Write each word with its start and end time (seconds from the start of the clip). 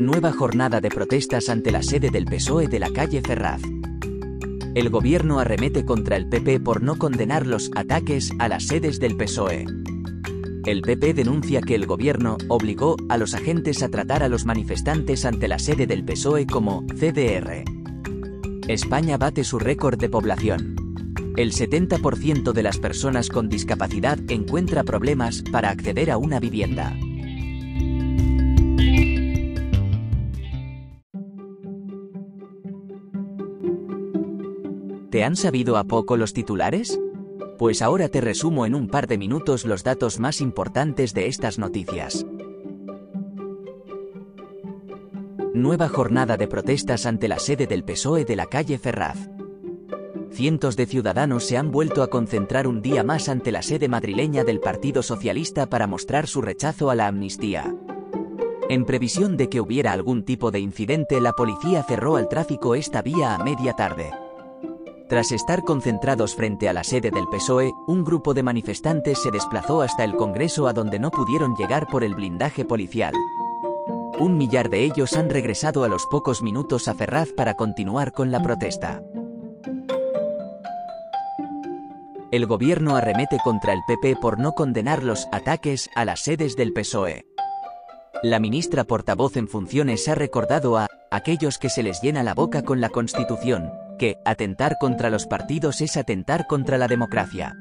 Nueva 0.00 0.32
jornada 0.32 0.80
de 0.80 0.88
protestas 0.88 1.50
ante 1.50 1.70
la 1.70 1.82
sede 1.82 2.08
del 2.08 2.24
PSOE 2.24 2.68
de 2.68 2.78
la 2.78 2.90
calle 2.90 3.20
Ferraz. 3.20 3.60
El 4.74 4.88
gobierno 4.88 5.40
arremete 5.40 5.84
contra 5.84 6.16
el 6.16 6.26
PP 6.26 6.60
por 6.60 6.82
no 6.82 6.96
condenar 6.96 7.46
los 7.46 7.70
ataques 7.76 8.32
a 8.38 8.48
las 8.48 8.64
sedes 8.64 8.98
del 8.98 9.18
PSOE. 9.18 9.66
El 10.64 10.80
PP 10.80 11.12
denuncia 11.12 11.60
que 11.60 11.74
el 11.74 11.84
gobierno 11.84 12.38
obligó 12.48 12.96
a 13.10 13.18
los 13.18 13.34
agentes 13.34 13.82
a 13.82 13.90
tratar 13.90 14.22
a 14.22 14.30
los 14.30 14.46
manifestantes 14.46 15.26
ante 15.26 15.48
la 15.48 15.58
sede 15.58 15.86
del 15.86 16.02
PSOE 16.02 16.46
como 16.46 16.86
CDR. 16.86 17.64
España 18.68 19.18
bate 19.18 19.44
su 19.44 19.58
récord 19.58 19.98
de 19.98 20.08
población. 20.08 20.76
El 21.36 21.52
70% 21.52 22.52
de 22.52 22.62
las 22.62 22.78
personas 22.78 23.28
con 23.28 23.50
discapacidad 23.50 24.18
encuentra 24.30 24.82
problemas 24.82 25.42
para 25.52 25.68
acceder 25.68 26.10
a 26.10 26.16
una 26.16 26.40
vivienda. 26.40 26.96
¿Te 35.20 35.24
han 35.24 35.36
sabido 35.36 35.76
a 35.76 35.84
poco 35.84 36.16
los 36.16 36.32
titulares? 36.32 36.98
Pues 37.58 37.82
ahora 37.82 38.08
te 38.08 38.22
resumo 38.22 38.64
en 38.64 38.74
un 38.74 38.88
par 38.88 39.06
de 39.06 39.18
minutos 39.18 39.66
los 39.66 39.84
datos 39.84 40.18
más 40.18 40.40
importantes 40.40 41.12
de 41.12 41.26
estas 41.26 41.58
noticias. 41.58 42.24
Nueva 45.52 45.90
jornada 45.90 46.38
de 46.38 46.48
protestas 46.48 47.04
ante 47.04 47.28
la 47.28 47.38
sede 47.38 47.66
del 47.66 47.84
PSOE 47.84 48.24
de 48.24 48.34
la 48.34 48.46
calle 48.46 48.78
Ferraz. 48.78 49.28
Cientos 50.30 50.74
de 50.76 50.86
ciudadanos 50.86 51.44
se 51.44 51.58
han 51.58 51.70
vuelto 51.70 52.02
a 52.02 52.08
concentrar 52.08 52.66
un 52.66 52.80
día 52.80 53.04
más 53.04 53.28
ante 53.28 53.52
la 53.52 53.60
sede 53.60 53.88
madrileña 53.88 54.42
del 54.42 54.58
Partido 54.58 55.02
Socialista 55.02 55.66
para 55.66 55.86
mostrar 55.86 56.28
su 56.28 56.40
rechazo 56.40 56.88
a 56.88 56.94
la 56.94 57.08
amnistía. 57.08 57.76
En 58.70 58.86
previsión 58.86 59.36
de 59.36 59.50
que 59.50 59.60
hubiera 59.60 59.92
algún 59.92 60.22
tipo 60.24 60.50
de 60.50 60.60
incidente, 60.60 61.20
la 61.20 61.34
policía 61.34 61.82
cerró 61.82 62.16
al 62.16 62.26
tráfico 62.30 62.74
esta 62.74 63.02
vía 63.02 63.34
a 63.34 63.44
media 63.44 63.74
tarde. 63.74 64.12
Tras 65.10 65.32
estar 65.32 65.64
concentrados 65.64 66.36
frente 66.36 66.68
a 66.68 66.72
la 66.72 66.84
sede 66.84 67.10
del 67.10 67.26
PSOE, 67.26 67.72
un 67.88 68.04
grupo 68.04 68.32
de 68.32 68.44
manifestantes 68.44 69.20
se 69.20 69.32
desplazó 69.32 69.82
hasta 69.82 70.04
el 70.04 70.14
Congreso 70.14 70.68
a 70.68 70.72
donde 70.72 71.00
no 71.00 71.10
pudieron 71.10 71.56
llegar 71.56 71.88
por 71.88 72.04
el 72.04 72.14
blindaje 72.14 72.64
policial. 72.64 73.12
Un 74.20 74.38
millar 74.38 74.70
de 74.70 74.84
ellos 74.84 75.14
han 75.14 75.28
regresado 75.28 75.82
a 75.82 75.88
los 75.88 76.06
pocos 76.06 76.42
minutos 76.42 76.86
a 76.86 76.94
Ferraz 76.94 77.32
para 77.32 77.54
continuar 77.54 78.12
con 78.12 78.30
la 78.30 78.40
protesta. 78.40 79.02
El 82.30 82.46
gobierno 82.46 82.94
arremete 82.94 83.38
contra 83.42 83.72
el 83.72 83.80
PP 83.88 84.14
por 84.22 84.38
no 84.38 84.52
condenar 84.52 85.02
los 85.02 85.26
ataques 85.32 85.90
a 85.96 86.04
las 86.04 86.20
sedes 86.20 86.54
del 86.54 86.72
PSOE. 86.72 87.26
La 88.22 88.38
ministra 88.38 88.84
portavoz 88.84 89.36
en 89.36 89.48
funciones 89.48 90.06
ha 90.06 90.14
recordado 90.14 90.78
a 90.78 90.86
aquellos 91.10 91.58
que 91.58 91.68
se 91.68 91.82
les 91.82 92.00
llena 92.00 92.22
la 92.22 92.34
boca 92.34 92.62
con 92.62 92.80
la 92.80 92.90
Constitución, 92.90 93.72
que 94.00 94.16
atentar 94.24 94.78
contra 94.80 95.10
los 95.10 95.26
partidos 95.26 95.82
es 95.82 95.98
atentar 95.98 96.46
contra 96.46 96.78
la 96.78 96.88
democracia. 96.88 97.58